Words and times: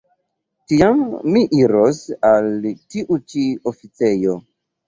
Tiam 0.71 1.03
mi 1.35 1.43
iros 1.59 1.99
al 2.31 2.49
tiu 2.95 3.21
ĉi 3.35 3.47
oficejo. 3.75 4.39